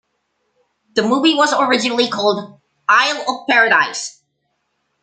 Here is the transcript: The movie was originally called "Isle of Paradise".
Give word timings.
The 0.95 1.03
movie 1.03 1.35
was 1.35 1.53
originally 1.53 2.09
called 2.09 2.59
"Isle 2.89 3.23
of 3.29 3.47
Paradise". 3.47 4.23